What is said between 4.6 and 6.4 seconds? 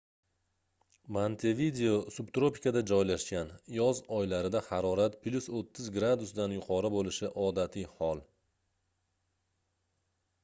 harorat +30°c